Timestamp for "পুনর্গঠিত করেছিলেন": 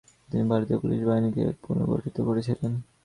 1.63-2.71